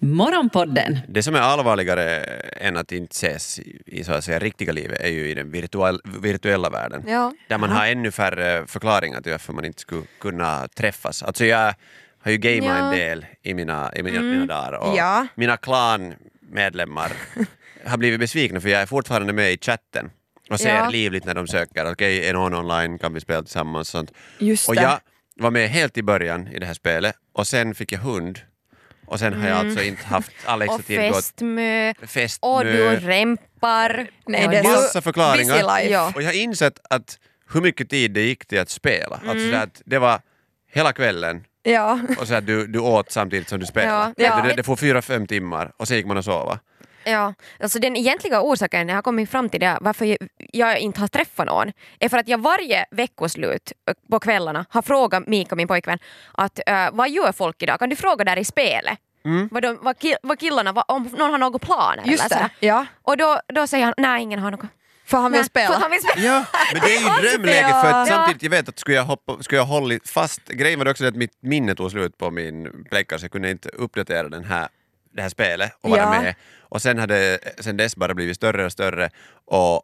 Morgonpodden 0.00 0.98
Det 1.08 1.22
som 1.22 1.34
är 1.34 1.40
allvarligare 1.40 2.18
än 2.56 2.76
att 2.76 2.92
inte 2.92 3.12
ses 3.12 3.58
i, 3.58 3.82
i 3.86 4.04
så 4.04 4.12
att 4.12 4.24
säga 4.24 4.38
riktiga 4.38 4.72
livet 4.72 5.00
är 5.00 5.08
ju 5.08 5.28
i 5.30 5.34
den 5.34 5.50
virtuell, 5.50 6.00
virtuella 6.22 6.70
världen. 6.70 7.04
Ja. 7.06 7.32
Där 7.48 7.58
man 7.58 7.70
har 7.70 7.86
ännu 7.86 8.10
färre 8.10 8.66
förklaringar 8.66 9.20
till 9.20 9.32
varför 9.32 9.52
man 9.52 9.64
inte 9.64 9.80
skulle 9.80 10.02
kunna 10.20 10.68
träffas. 10.68 11.22
Alltså 11.22 11.44
jag 11.44 11.74
har 12.24 12.30
ju 12.30 12.36
gameat 12.38 12.64
Ja. 12.78 12.84
en 12.84 12.90
del 12.98 13.26
i 13.42 13.54
mina, 13.54 13.92
i 13.96 14.02
mina, 14.02 14.20
mina 14.20 14.46
dagar 14.46 14.72
och 14.72 14.96
Ja. 14.96 15.26
mina 15.34 15.56
klanmedlemmar 16.52 17.12
har 17.86 17.96
blivit 17.96 18.20
besvikna 18.20 18.60
för 18.60 18.68
jag 18.68 18.82
är 18.82 18.86
fortfarande 18.86 19.32
med 19.32 19.52
i 19.52 19.58
chatten 19.60 20.10
och 20.50 20.60
ser 20.60 20.74
Ja. 20.76 20.88
livligt 20.88 21.24
när 21.24 21.34
de 21.34 21.46
söker. 21.48 21.92
Okej, 21.92 22.28
är 22.28 22.32
någon 22.32 22.54
online? 22.54 22.98
Kan 22.98 23.14
vi 23.14 23.20
spela 23.20 23.42
tillsammans? 23.42 23.88
Sånt. 23.88 24.12
Just 24.38 24.68
och 24.68 24.74
det. 24.74 24.82
jag 24.82 24.98
var 25.36 25.50
med 25.50 25.68
helt 25.68 25.98
i 25.98 26.02
början 26.02 26.48
i 26.48 26.58
det 26.58 26.66
här 26.66 26.74
spelet 26.74 27.14
och 27.32 27.46
sen 27.46 27.74
fick 27.74 27.92
jag 27.92 27.98
hund 27.98 28.38
och 29.06 29.18
sen 29.18 29.32
har 29.32 29.48
jag 29.48 29.56
Mm. 29.58 29.66
alltså 29.68 29.84
inte 29.84 30.04
haft 30.06 30.32
all 30.44 30.58
Och 30.62 30.64
extra 30.64 30.82
tid 30.82 30.98
gått 31.12 31.16
festmö, 31.16 31.94
festmö. 32.06 32.48
och 32.48 32.64
du 32.64 32.96
rämpar. 32.96 34.06
Nej, 34.26 34.44
och 34.44 34.50
det 34.50 34.58
är 34.58 34.62
så- 34.62 34.68
Massa 34.70 35.00
förklaringar. 35.02 35.80
Ja. 35.90 36.12
Och 36.14 36.22
jag 36.22 36.26
har 36.28 36.34
insett 36.36 36.78
att 36.90 37.18
hur 37.52 37.60
mycket 37.60 37.90
tid 37.90 38.10
det 38.10 38.22
gick 38.22 38.46
till 38.46 38.60
att 38.60 38.70
spela. 38.70 39.16
Mm. 39.16 39.28
Alltså 39.30 39.50
så 39.50 39.56
att 39.56 39.82
det 39.84 39.98
var 39.98 40.20
hela 40.72 40.92
kvällen 40.92 41.44
Ja. 41.62 42.00
och 42.18 42.28
så 42.28 42.34
att 42.34 42.46
du, 42.46 42.66
du 42.66 42.78
åt 42.78 43.12
samtidigt 43.12 43.48
som 43.48 43.60
du 43.60 43.66
spelade. 43.66 44.12
Ja, 44.16 44.26
ja. 44.26 44.42
Det, 44.42 44.54
det 44.54 44.62
får 44.62 44.76
fyra, 44.76 45.02
fem 45.02 45.26
timmar 45.26 45.72
och 45.76 45.88
sen 45.88 45.96
gick 45.96 46.06
man 46.06 46.16
och 46.16 46.24
sova. 46.24 46.58
Ja, 47.04 47.34
alltså 47.60 47.78
den 47.78 47.96
egentliga 47.96 48.40
orsaken 48.42 48.88
jag 48.88 48.96
har 48.96 49.02
kommit 49.02 49.30
fram 49.30 49.48
till 49.48 49.60
det 49.60 49.78
varför 49.80 50.04
jag, 50.04 50.18
jag 50.36 50.78
inte 50.78 51.00
har 51.00 51.08
träffat 51.08 51.46
någon 51.46 51.72
är 51.98 52.08
för 52.08 52.18
att 52.18 52.28
jag 52.28 52.38
varje 52.38 52.84
veckoslut 52.90 53.72
på 54.10 54.20
kvällarna 54.20 54.66
har 54.68 54.82
frågat 54.82 55.26
Mika, 55.26 55.54
min 55.54 55.68
pojkvän, 55.68 55.98
att 56.32 56.60
uh, 56.70 56.88
vad 56.92 57.10
gör 57.10 57.32
folk 57.32 57.62
idag? 57.62 57.78
Kan 57.78 57.88
du 57.88 57.96
fråga 57.96 58.24
där 58.24 58.38
i 58.38 58.44
spelet? 58.44 58.98
Vad, 59.50 59.62
de, 59.62 59.78
vad, 59.82 59.96
ki- 59.96 60.16
vad 60.22 60.38
killarna, 60.38 60.72
vad, 60.72 60.84
om 60.88 61.02
någon 61.18 61.30
har 61.30 61.38
några 61.38 61.58
planer 61.58 62.04
Just 62.04 62.24
eller 62.24 62.36
det. 62.60 62.66
Ja. 62.66 62.86
Och 63.02 63.16
då, 63.16 63.40
då 63.54 63.66
säger 63.66 63.84
han, 63.84 63.94
nej 63.96 64.22
ingen 64.22 64.38
har 64.40 64.50
något. 64.50 64.60
För 65.12 65.18
han 65.18 65.32
vill 65.32 65.40
Nej, 65.40 65.46
spela. 65.48 65.74
för 65.74 65.80
han 65.80 65.90
vill 65.90 66.00
spela. 66.00 66.26
Ja, 66.26 66.44
men 66.72 66.82
det 66.82 66.94
är 66.96 67.00
ju 67.00 67.06
Alltid 67.08 67.30
drömläge 67.30 67.60
ja. 67.70 67.80
för 67.82 67.88
att 67.90 68.08
Ja. 68.08 68.16
samtidigt, 68.16 68.42
jag 68.42 68.50
vet 68.50 68.68
att 68.68 68.78
skulle 68.78 68.96
jag, 68.96 69.04
hoppa, 69.04 69.42
skulle 69.42 69.58
jag 69.60 69.66
hållit 69.66 70.08
fast, 70.08 70.44
grejen 70.48 70.78
var 70.78 70.88
också 70.90 71.06
att 71.06 71.16
mitt 71.16 71.42
minne 71.42 71.74
tog 71.74 71.90
slut 71.90 72.18
på 72.18 72.30
min 72.30 72.84
pläckare 72.90 73.18
så 73.18 73.24
jag 73.24 73.32
kunde 73.32 73.50
inte 73.50 73.68
uppdatera 73.68 74.28
den 74.28 74.44
här, 74.44 74.68
det 75.14 75.22
här 75.22 75.28
spelet 75.28 75.72
och 75.80 75.90
vara 75.90 76.00
Ja. 76.00 76.10
med. 76.22 76.34
Och 76.60 76.82
sen 76.82 76.98
hade 76.98 77.38
sen 77.60 77.76
dess 77.76 77.96
bara 77.96 78.14
blivit 78.14 78.36
större 78.36 78.64
och 78.64 78.72
större 78.72 79.10
och 79.44 79.82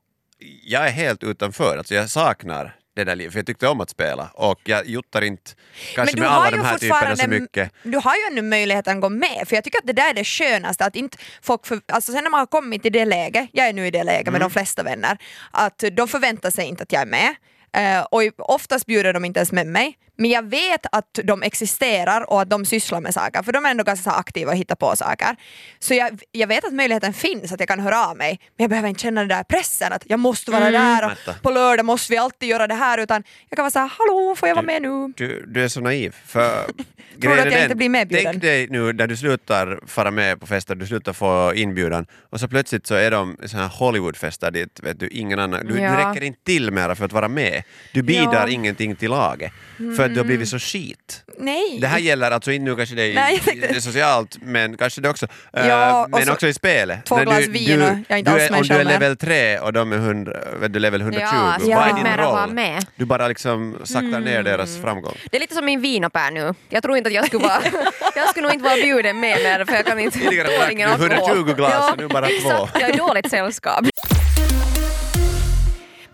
jag 0.64 0.86
är 0.86 0.90
helt 0.90 1.24
utanför, 1.24 1.76
alltså 1.78 1.94
jag 1.94 2.10
saknar 2.10 2.76
det 2.98 3.04
där 3.04 3.16
livet, 3.16 3.32
för 3.32 3.38
jag 3.38 3.46
tyckte 3.46 3.68
om 3.68 3.80
att 3.80 3.90
spela 3.90 4.30
och 4.34 4.60
jag 4.64 4.86
juttar 4.86 5.22
inte 5.22 5.50
kanske 5.94 6.16
med 6.20 6.30
alla 6.30 6.50
de 6.50 6.60
här 6.64 6.78
typerna 6.78 7.16
så 7.16 7.28
mycket. 7.28 7.72
Du 7.82 7.98
har 7.98 8.14
ju 8.14 8.20
ännu 8.30 8.42
möjligheten 8.42 8.96
att 8.96 9.02
gå 9.02 9.08
med, 9.08 9.44
för 9.46 9.54
jag 9.56 9.64
tycker 9.64 9.78
att 9.78 9.86
det 9.86 9.92
där 9.92 10.10
är 10.10 10.14
det 10.14 10.24
skönaste. 10.24 10.84
Att 10.84 10.96
inte 10.96 11.18
folk 11.42 11.66
för, 11.66 11.80
alltså 11.92 12.12
sen 12.12 12.24
när 12.24 12.30
man 12.30 12.38
har 12.40 12.46
kommit 12.46 12.86
i 12.86 12.90
det 12.90 13.04
läget, 13.04 13.48
jag 13.52 13.68
är 13.68 13.72
nu 13.72 13.86
i 13.86 13.90
det 13.90 14.04
läget 14.04 14.28
Mm. 14.28 14.32
med 14.32 14.40
de 14.40 14.50
flesta 14.50 14.82
vänner, 14.82 15.18
att 15.50 15.84
de 15.92 16.08
förväntar 16.08 16.50
sig 16.50 16.66
inte 16.66 16.82
att 16.82 16.92
jag 16.92 17.02
är 17.02 17.06
med. 17.06 17.34
Eh, 17.76 18.00
och 18.10 18.22
oftast 18.38 18.86
bjuder 18.86 19.12
de 19.12 19.24
inte 19.24 19.40
ens 19.40 19.52
med 19.52 19.66
mig. 19.66 19.98
Men 20.20 20.30
jag 20.30 20.50
vet 20.50 20.86
att 20.92 21.18
de 21.24 21.42
existerar 21.42 22.30
och 22.30 22.40
att 22.42 22.50
de 22.50 22.64
sysslar 22.64 23.00
med 23.00 23.14
saker, 23.14 23.42
för 23.42 23.52
de 23.52 23.64
är 23.66 23.70
ändå 23.70 23.84
ganska 23.84 24.10
så 24.10 24.16
aktiva 24.16 24.50
och 24.50 24.56
hittar 24.56 24.74
på 24.76 24.96
saker. 24.96 25.36
Så 25.78 25.94
jag, 25.94 26.20
jag 26.32 26.46
vet 26.46 26.64
att 26.64 26.72
möjligheten 26.72 27.12
finns 27.12 27.52
att 27.52 27.60
jag 27.60 27.68
kan 27.68 27.80
höra 27.80 28.06
av 28.06 28.16
mig, 28.16 28.40
men 28.56 28.64
jag 28.64 28.70
behöver 28.70 28.88
inte 28.88 29.00
känna 29.00 29.20
den 29.20 29.28
där 29.28 29.42
pressen 29.42 29.92
att 29.92 30.02
jag 30.06 30.20
måste 30.20 30.50
vara 30.50 30.70
där 30.70 31.06
och 31.06 31.42
på 31.42 31.50
lördag 31.50 31.86
måste 31.86 32.12
vi 32.12 32.18
alltid 32.18 32.48
göra 32.48 32.66
det 32.66 32.74
här, 32.74 32.98
utan 32.98 33.22
jag 33.48 33.56
kan 33.56 33.62
vara 33.62 33.70
såhär, 33.70 33.92
hallå 33.98 34.34
får 34.36 34.48
jag 34.48 34.56
vara 34.56 34.66
med 34.66 34.82
nu? 34.82 35.12
Du, 35.16 35.44
du 35.46 35.64
är 35.64 35.68
så 35.68 35.80
naiv. 35.80 36.16
För 36.26 36.64
Tror 37.20 37.34
du 37.34 37.38
att 37.40 37.44
jag 37.44 37.54
den, 37.54 37.62
inte 37.62 37.74
blir 37.76 37.88
medbjuden? 37.88 38.24
Tänk 38.32 38.42
dig 38.42 38.68
nu 38.70 38.92
när 38.92 39.06
du 39.06 39.16
slutar 39.16 39.80
fara 39.86 40.10
med 40.10 40.40
på 40.40 40.46
fester, 40.46 40.74
du 40.74 40.86
slutar 40.86 41.12
få 41.12 41.52
inbjudan 41.54 42.06
och 42.30 42.40
så 42.40 42.48
plötsligt 42.48 42.86
så 42.86 42.94
är 42.94 43.10
de 43.10 43.36
såna 43.46 43.62
här 43.62 43.70
Hollywoodfester 43.78 44.50
dit 44.50 44.80
vet 44.82 45.00
du, 45.00 45.08
ingen 45.08 45.38
annan, 45.38 45.66
du, 45.66 45.80
Ja. 45.80 45.90
du 45.90 45.96
räcker 45.96 46.22
inte 46.22 46.44
till 46.44 46.70
mera 46.70 46.94
för 46.94 47.04
att 47.04 47.12
vara 47.12 47.28
med. 47.28 47.57
Du 47.92 48.02
bidrar 48.02 48.46
Ja. 48.46 48.48
ingenting 48.48 48.96
till 48.96 49.10
laget 49.10 49.52
för 49.96 50.04
att 50.04 50.14
du 50.14 50.20
har 50.20 50.24
blivit 50.24 50.48
så 50.48 50.58
skit. 50.58 51.22
Nej. 51.38 51.78
Det 51.80 51.86
här 51.86 51.98
gäller 51.98 52.30
alltså 52.30 52.52
inte 52.52 52.64
nu 52.70 52.76
kanske 52.76 52.94
det 52.94 53.14
Nej, 53.14 53.34
är, 53.34 53.38
tänkte- 53.40 53.68
det 53.68 53.76
är 53.76 53.80
socialt 53.80 54.36
men 54.42 54.76
kanske 54.76 55.00
det 55.00 55.08
också. 55.08 55.26
eh, 55.52 55.66
Ja, 55.68 56.04
och 56.04 56.10
men 56.10 56.26
så 56.26 56.32
också 56.32 56.46
i 56.48 56.54
spelet. 56.54 57.04
två 57.04 57.16
glas 57.16 57.36
du, 57.44 57.50
vin 57.52 57.82
och 57.82 57.88
jag 57.88 58.04
är 58.08 58.16
inte 58.16 58.30
du 58.30 58.40
alls 58.40 58.50
är, 58.50 58.56
Om 58.56 58.62
du 58.62 58.74
är 58.74 58.84
level 58.84 59.16
3 59.16 59.58
och 59.58 59.72
de 59.72 59.92
är 59.92 59.96
100, 59.96 60.32
vet 60.60 60.72
du, 60.72 60.78
level 60.78 61.00
120, 61.00 61.26
Ja, 61.30 61.58
vad 61.62 61.88
är 61.88 61.94
din 62.04 62.16
roll? 62.24 62.52
med. 62.54 62.86
Du 62.96 63.04
bara 63.04 63.28
liksom 63.28 63.76
saktar 63.84 64.20
ner 64.20 64.42
deras 64.42 64.80
framgång. 64.82 65.14
Det 65.30 65.36
är 65.36 65.40
lite 65.40 65.54
som 65.54 65.64
min 65.64 65.80
vinopär 65.80 66.30
nu. 66.30 66.54
Jag 66.68 66.82
tror 66.82 66.96
inte 66.96 67.08
att 67.08 67.14
jag 67.14 67.26
skulle 67.26 67.42
vara... 67.44 67.62
jag 68.16 68.28
skulle 68.28 68.46
nog 68.46 68.52
inte 68.54 68.64
vara 68.64 68.76
bjuden 68.76 69.20
med 69.20 69.38
mer 69.42 69.64
för 69.64 69.74
jag 69.74 69.86
kan 69.86 69.98
inte... 69.98 70.18
Får 70.18 70.70
ingen 70.70 70.88
alkohol. 70.90 71.12
120 71.12 71.54
glas 71.56 71.92
och 71.92 71.98
nu 71.98 72.08
bara 72.08 72.26
två. 72.26 72.32
Exakt, 72.34 72.80
jag 72.80 72.90
är 72.90 72.96
dåligt 72.96 73.30
sällskap. 73.30 73.84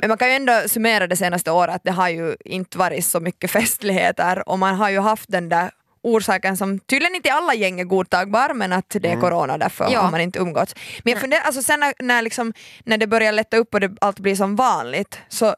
Men 0.05 0.09
man 0.09 0.19
kan 0.19 0.29
ju 0.29 0.35
ändå 0.35 0.63
summera 0.67 1.07
det 1.07 1.17
senaste 1.17 1.51
året 1.51 1.75
att 1.75 1.85
det 1.85 1.91
har 1.93 2.09
ju 2.09 2.37
inte 2.45 2.79
varit 2.79 3.05
så 3.05 3.21
mycket 3.21 3.51
festligheter 3.51 4.49
och 4.49 4.59
man 4.59 4.75
har 4.75 4.91
ju 4.91 5.01
haft 5.01 5.25
den 5.29 5.49
där 5.49 5.71
orsaken 6.03 6.57
som 6.57 6.79
tydligen 6.79 7.15
inte 7.15 7.29
i 7.29 7.31
alla 7.33 7.55
gäng 7.55 7.81
är 7.81 7.85
godtagbar 7.85 8.55
men 8.55 8.73
att 8.73 8.97
det 9.01 9.09
är 9.09 9.21
corona 9.21 9.59
därför 9.59 9.89
Ja. 9.91 10.01
har 10.01 10.11
man 10.11 10.21
inte 10.21 10.39
umgåtts. 10.39 10.75
Men 11.05 11.13
jag 11.13 11.21
funderar, 11.21 11.43
alltså 11.43 11.63
sen 11.63 11.81
när, 11.81 11.95
när, 11.99 12.23
liksom, 12.23 12.53
när 12.85 12.99
det 12.99 13.07
börjar 13.07 13.33
lätta 13.33 13.57
upp 13.57 13.75
och 13.75 13.81
det, 13.81 13.91
allt 14.01 14.19
blir 14.19 14.37
som 14.37 14.57
vanligt 14.57 15.19
så 15.29 15.55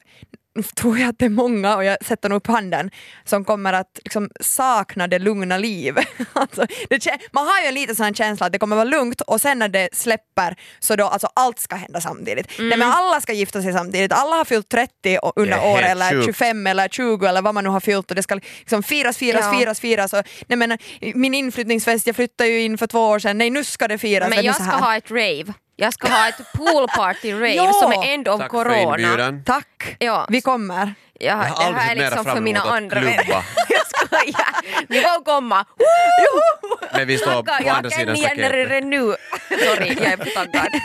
tror 0.74 0.98
jag 0.98 1.08
att 1.08 1.18
det 1.18 1.24
är 1.24 1.28
många, 1.28 1.76
och 1.76 1.84
jag 1.84 2.04
sätter 2.04 2.28
nog 2.28 2.36
upp 2.36 2.46
handen, 2.46 2.90
som 3.24 3.44
kommer 3.44 3.72
att 3.72 3.98
liksom 4.04 4.30
sakna 4.40 5.06
det 5.08 5.18
lugna 5.18 5.58
livet. 5.58 6.06
alltså, 6.32 6.66
man 7.32 7.46
har 7.46 7.60
ju 7.60 7.66
en 7.66 7.74
liten 7.74 7.96
sån 7.96 8.14
känsla 8.14 8.46
att 8.46 8.52
det 8.52 8.58
kommer 8.58 8.76
vara 8.76 8.84
lugnt 8.84 9.20
och 9.20 9.40
sen 9.40 9.58
när 9.58 9.68
det 9.68 9.88
släpper 9.92 10.56
så 10.78 10.96
då 10.96 11.04
alltså 11.06 11.28
allt 11.34 11.58
ska 11.58 11.76
hända 11.76 12.00
samtidigt. 12.00 12.46
Nej, 12.58 12.78
men 12.78 12.82
alla 12.92 13.20
ska 13.20 13.32
gifta 13.32 13.62
sig 13.62 13.72
samtidigt, 13.72 14.12
alla 14.12 14.36
har 14.36 14.44
fyllt 14.44 14.68
30 14.68 15.18
och- 15.22 15.32
under 15.36 15.64
året 15.64 15.86
eller 15.90 16.10
sjukt. 16.10 16.24
25 16.24 16.66
eller 16.66 16.88
20 16.88 17.26
eller 17.26 17.42
vad 17.42 17.54
man 17.54 17.64
nu 17.64 17.70
har 17.70 17.80
fyllt 17.80 18.10
och 18.10 18.14
det 18.16 18.22
ska 18.22 18.34
liksom 18.34 18.82
firas, 18.82 19.16
firas, 19.16 19.44
Ja. 19.52 19.58
firas, 19.58 19.80
firas. 19.80 20.12
Och, 20.12 20.22
nej, 20.48 20.56
men, 20.56 20.78
min 21.14 21.34
inflyttningsfest, 21.34 22.06
jag 22.06 22.16
flyttade 22.16 22.50
ju 22.50 22.60
in 22.62 22.78
för 22.78 22.86
två 22.86 23.00
år 23.08 23.18
sedan, 23.18 23.38
nej 23.38 23.50
nu 23.50 23.64
ska 23.64 23.88
det 23.88 23.98
firas. 23.98 24.30
Men 24.30 24.44
jag 24.44 24.54
ska 24.54 24.64
ha 24.64 24.96
ett 24.96 25.10
rave. 25.10 25.54
Jag 25.76 25.92
ska 25.92 26.08
ha 26.08 26.28
ett 26.28 26.40
poolparty-rave 26.54 27.46
Ja! 27.54 27.72
som 27.72 27.92
är 27.92 28.14
end 28.14 28.28
of 28.28 28.40
Tack 28.40 28.50
för 28.50 28.64
corona. 28.64 28.98
inbjudan. 28.98 29.44
Tack, 29.44 29.96
Ja. 29.98 30.26
vi 30.28 30.40
kommer. 30.40 30.94
Ja, 31.20 31.26
Jag 31.28 31.36
har 31.36 31.72
det 31.72 31.78
här 31.78 31.90
aldrig 31.90 32.06
är 32.06 32.10
liksom 32.10 32.24
för 32.24 32.40
mina 32.40 32.60
andra 32.60 33.00
klubba. 33.00 33.44
jag 33.68 33.86
skojar. 33.86 34.48
Ni 34.88 35.00
får 35.00 35.24
komma. 35.24 35.64
Men 36.92 37.06
vi 37.06 37.18
står 37.18 37.42
på 37.42 37.52
andra 37.52 37.64
jag 37.66 37.76
sidan 37.76 37.90
känner 37.92 38.14
igen 38.14 38.30
staketet. 38.30 38.70
er 38.72 38.80
nu. 38.80 39.16
Sorry, 39.64 39.96
jag 40.02 40.12
är 40.12 40.34
taggad. 40.34 40.68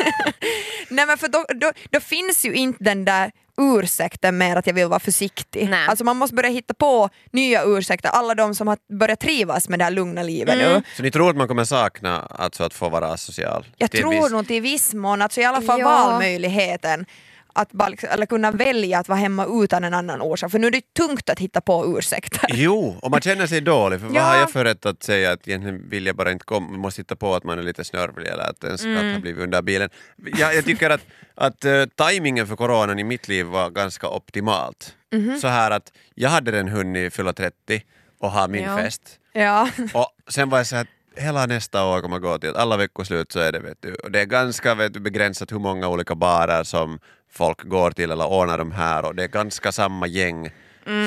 Nej 0.91 1.05
men 1.05 1.17
för 1.17 1.27
då, 1.27 1.45
då, 1.55 1.71
då 1.89 1.99
finns 1.99 2.45
ju 2.45 2.53
inte 2.53 2.83
den 2.83 3.05
där 3.05 3.31
ursäkten 3.57 4.37
med 4.37 4.57
att 4.57 4.67
jag 4.67 4.73
vill 4.73 4.87
vara 4.87 4.99
försiktig. 4.99 5.69
Nej. 5.69 5.87
Alltså 5.87 6.03
man 6.05 6.17
måste 6.17 6.35
börja 6.35 6.49
hitta 6.49 6.73
på 6.73 7.09
nya 7.31 7.63
ursäkter, 7.63 8.09
alla 8.09 8.35
de 8.35 8.55
som 8.55 8.67
har 8.67 8.77
börjat 8.99 9.19
trivas 9.19 9.69
med 9.69 9.79
det 9.79 9.83
här 9.83 9.91
lugna 9.91 10.23
livet 10.23 10.55
Mm. 10.55 10.73
nu. 10.73 10.83
Så 10.97 11.03
ni 11.03 11.11
tror 11.11 11.29
att 11.29 11.35
man 11.35 11.47
kommer 11.47 11.63
sakna 11.65 12.19
alltså 12.19 12.63
att 12.63 12.73
få 12.73 12.89
vara 12.89 13.07
asocial? 13.07 13.65
Jag 13.77 13.91
Till 13.91 13.99
tror 13.99 14.11
viss- 14.13 14.29
nog 14.31 14.47
till 14.47 14.61
viss 14.61 14.93
mån, 14.93 15.21
alltså 15.21 15.41
i 15.41 15.43
alla 15.45 15.61
fall 15.61 15.79
Ja. 15.79 15.85
valmöjligheten 15.85 17.05
att 17.53 17.71
bara, 17.71 17.89
liksom- 17.89 18.09
eller 18.11 18.25
kunna 18.25 18.51
välja 18.51 18.99
att 18.99 19.07
vara 19.09 19.19
hemma 19.19 19.45
utan 19.63 19.83
en 19.83 19.93
annan 19.93 20.21
orsak. 20.21 20.51
För 20.51 20.59
nu 20.59 20.67
är 20.67 20.71
det 20.71 20.93
tungt 20.93 21.29
att 21.29 21.39
hitta 21.39 21.61
på 21.61 21.97
ursäkter. 21.97 22.45
Jo, 22.53 22.95
och 23.01 23.11
man 23.11 23.21
känner 23.21 23.47
sig 23.47 23.61
dålig, 23.61 23.99
för 23.99 24.07
Ja. 24.07 24.13
vad 24.13 24.23
har 24.23 24.35
jag 24.35 24.51
för 24.51 24.63
rätt 24.65 24.85
att 24.85 25.03
säga 25.03 25.31
att 25.31 25.47
egentligen 25.47 25.89
vill 25.89 26.05
jag 26.05 26.15
bara 26.15 26.31
inte 26.31 26.45
komma, 26.45 26.69
man 26.71 26.79
måste 26.79 27.01
hitta 27.01 27.15
på 27.15 27.35
att 27.35 27.43
man 27.43 27.59
är 27.59 27.63
lite 27.63 27.83
snörvlig 27.83 28.27
eller 28.27 28.43
att 28.49 28.63
ens 28.63 28.81
katt 28.81 28.89
Mm. 28.91 29.13
har 29.13 29.19
blivit 29.21 29.43
under 29.43 29.61
bilen. 29.61 29.89
Jag, 30.37 30.55
jag 30.55 30.65
tycker 30.65 30.89
att, 30.89 31.01
att 31.35 31.65
uh, 31.65 31.85
tajmingen 31.85 32.47
för 32.47 32.55
coronan 32.55 32.99
i 32.99 33.03
mitt 33.03 33.27
liv 33.27 33.45
var 33.45 33.69
ganska 33.69 34.07
optimalt. 34.09 34.95
Mhm. 35.13 35.39
Så 35.39 35.47
här 35.47 35.71
att 35.71 35.91
jag 36.15 36.29
hade 36.29 36.51
den 36.51 36.67
hunnit 36.67 37.13
fylla 37.13 37.33
30 37.33 37.83
och 38.19 38.31
ha 38.31 38.47
min 38.47 38.63
Ja. 38.63 38.77
fest. 38.77 39.01
Ja. 39.33 39.69
Och 39.93 40.07
sen 40.33 40.49
var 40.49 40.57
jag 40.57 40.67
så 40.67 40.75
här, 40.75 40.87
hela 41.15 41.45
nästa 41.45 41.85
år 41.85 42.01
kommer 42.01 42.19
gå 42.19 42.37
till 42.37 42.49
att 42.49 42.55
alla 42.55 42.77
veckoslut 42.77 43.31
så 43.31 43.39
är 43.39 43.51
det, 43.51 43.59
vet 43.59 43.77
du, 43.81 43.93
och 43.95 44.11
det 44.11 44.19
är 44.21 44.25
ganska 44.25 44.75
vet 44.75 44.93
du, 44.93 44.99
begränsat 44.99 45.51
hur 45.51 45.59
många 45.59 45.87
olika 45.87 46.15
barer 46.15 46.63
som 46.63 46.99
folk 47.31 47.63
går 47.63 47.91
till 47.91 48.11
eller 48.11 48.27
ordnar 48.27 48.57
de 48.57 48.71
här 48.71 49.05
och 49.05 49.15
det 49.15 49.23
är 49.23 49.27
ganska 49.27 49.71
samma 49.71 50.07
gäng. 50.07 50.49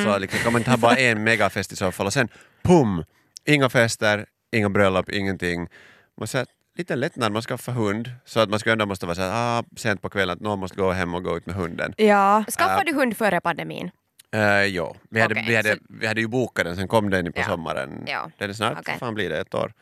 Så 0.05 0.19
liksom, 0.19 0.41
kan 0.41 0.53
man 0.53 0.61
inte 0.61 0.71
ha 0.71 0.77
bara 0.79 0.97
en 0.97 1.25
megafest 1.25 1.73
i 1.73 1.77
så 1.77 1.93
fall 1.93 2.07
och 2.07 2.13
sen 2.13 2.29
pum, 2.63 3.05
inga 3.45 3.69
fester, 3.69 4.27
inga 4.53 4.69
bröllop, 4.71 5.11
ingenting. 5.11 5.69
Man 6.19 6.29
säger, 6.29 6.47
lite 6.79 6.97
lättnad, 6.97 7.33
man 7.33 7.43
skaffar 7.43 7.73
hund 7.73 8.11
så 8.25 8.41
att 8.41 8.51
man 8.51 8.59
ska 8.59 8.73
ändå 8.73 8.87
måste 8.87 9.07
vara 9.07 9.15
så 9.15 9.23
här, 9.23 9.59
ah, 9.59 9.65
sent 9.77 10.03
på 10.03 10.09
kvällen 10.09 10.33
att 10.33 10.41
någon 10.41 10.59
måste 10.59 10.77
gå 10.77 10.91
hem 10.93 11.15
och 11.15 11.25
gå 11.25 11.37
ut 11.37 11.47
med 11.47 11.55
hunden. 11.55 11.95
ja. 11.97 12.45
Skaffade 12.59 12.85
du 12.85 12.99
hund 12.99 13.17
före 13.17 13.41
pandemin? 13.41 13.91
Uh, 14.35 14.65
jo, 14.67 14.97
vi 15.11 15.21
hade, 15.21 15.35
Okej, 15.35 15.45
vi, 15.49 15.57
hade, 15.57 15.73
så- 15.73 15.79
vi 16.01 16.07
hade 16.07 16.21
ju 16.21 16.27
bokat 16.29 16.65
den, 16.65 16.77
sen 16.77 16.89
kom 16.89 17.11
den 17.11 17.33
på 17.33 17.41
Ja. 17.41 17.45
sommaren. 17.47 18.05
Ja. 18.07 18.31
Den 18.39 18.51
är 18.51 18.55
snart, 18.55 18.89
vad 18.89 18.99
fan 18.99 19.15
blir 19.15 19.29
det, 19.29 19.41
ett 19.41 19.55
år 19.55 19.73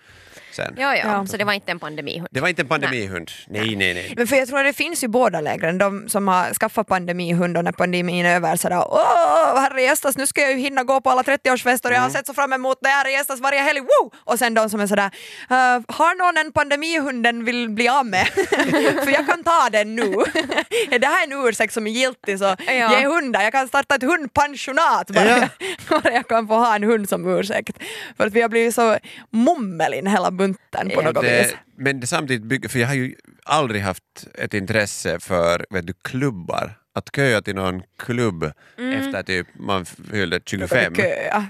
sen. 0.52 0.74
Ja, 0.78 0.96
ja, 0.96 1.02
Ja. 1.06 1.26
så 1.26 1.36
det 1.36 1.44
var 1.44 1.52
inte 1.52 1.72
en 1.72 1.78
pandemihund. 1.78 2.28
Det 2.30 2.40
var 2.40 2.48
inte 2.48 2.62
en 2.62 2.68
pandemihund. 2.68 3.30
Nej, 3.46 3.76
nej, 3.76 3.94
nej. 3.94 4.14
Men 4.16 4.26
för 4.26 4.36
jag 4.36 4.48
tror 4.48 4.58
att 4.58 4.66
det 4.66 4.72
finns 4.72 5.04
ju 5.04 5.08
båda 5.08 5.40
lägren, 5.40 5.78
de 5.78 6.08
som 6.08 6.28
har 6.28 6.54
skaffat 6.54 6.86
pandemihund 6.88 7.56
och 7.56 7.64
när 7.64 7.72
pandemin 7.72 8.26
är 8.26 8.36
över 8.36 8.56
sådär 8.56 8.84
åh 8.88 9.60
herre 9.60 9.82
gästas 9.82 10.16
nu 10.16 10.26
ska 10.26 10.40
jag 10.40 10.50
ju 10.52 10.58
hinna 10.58 10.84
gå 10.84 11.00
på 11.00 11.10
alla 11.10 11.22
30-årsfester 11.22 11.86
och 11.88 11.92
jag 11.94 12.00
har 12.00 12.06
Mm. 12.06 12.10
sett 12.12 12.26
så 12.26 12.34
fram 12.34 12.52
emot 12.52 12.78
det 12.80 12.88
här 12.88 13.08
gästas 13.08 13.40
varje 13.40 13.60
helg, 13.60 13.80
woo! 13.80 14.10
Och 14.24 14.38
sen 14.38 14.54
de 14.54 14.70
som 14.70 14.80
är 14.80 14.86
sådär 14.86 15.10
"Eh, 15.50 15.56
har 15.88 16.18
någon 16.18 16.46
en 16.46 16.52
pandemihund 16.52 17.24
den 17.24 17.44
vill 17.44 17.70
bli 17.70 17.88
av 17.88 18.06
med? 18.06 18.26
för 19.04 19.10
jag 19.10 19.26
kan 19.26 19.44
ta 19.44 19.68
den 19.72 19.96
nu. 19.96 20.02
är 20.90 20.98
det 20.98 21.06
här 21.06 21.26
en 21.26 21.46
ursäkt 21.48 21.72
som 21.74 21.86
är 21.86 21.90
giltig 21.90 22.38
så 22.38 22.56
Ja. 22.66 22.98
ge 23.00 23.06
hundar, 23.06 23.42
jag 23.42 23.52
kan 23.52 23.68
starta 23.68 23.94
ett 23.94 24.02
hundpensionat 24.42 25.10
bara, 25.10 25.24
Ja. 25.28 25.48
bara 26.02 26.12
jag 26.12 26.28
kan 26.28 26.48
få 26.48 26.54
ha 26.54 26.76
en 26.76 26.82
hund 26.82 27.08
som 27.08 27.38
ursäkt. 27.38 27.76
För 28.16 28.26
att 28.26 28.32
vi 28.32 28.40
har 28.42 28.48
blivit 28.48 28.74
så 28.74 28.98
mummelin 29.30 30.06
hela 30.06 30.30
bunten 30.30 30.90
på 30.94 31.02
något 31.02 31.24
vis. 31.24 31.30
Det, 31.30 31.56
men 31.76 32.00
det 32.00 32.06
samtidigt 32.06 32.42
bygger, 32.42 32.68
för 32.68 32.78
jag 32.78 32.86
har 32.88 32.94
ju 32.94 33.14
aldrig 33.44 33.82
haft 33.82 34.26
ett 34.34 34.54
intresse 34.54 35.20
för 35.20 35.66
vet 35.70 35.86
du, 35.86 35.92
klubbar. 36.04 36.78
Att 36.94 37.16
köa 37.16 37.42
till 37.42 37.54
någon 37.54 37.82
klubb 37.98 38.44
efter 38.76 39.22
typ 39.22 39.46
man 39.54 39.84
fyllde 39.84 40.40
25. 40.46 40.94
Köa. 40.94 41.46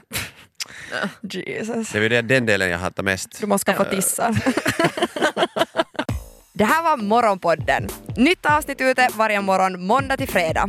Jesus. 1.21 1.91
Det 1.93 1.99
är 1.99 2.09
det- 2.11 2.23
den 2.23 2.47
delen 2.47 2.71
jag 2.71 2.79
hatar 2.79 3.03
mest. 3.03 3.41
Du 3.41 3.47
måste 3.47 3.73
skaffa 3.73 3.85
tissar. 3.91 4.37
Det 6.55 6.65
här 6.65 6.83
var 6.83 6.97
Morgonpodden. 6.97 7.89
Nytt 8.17 8.47
avsnitt 8.47 8.81
ute 8.81 9.09
varje 9.15 9.41
morgon 9.41 9.87
måndag 9.87 10.17
till 10.17 10.29
fredag. 10.29 10.69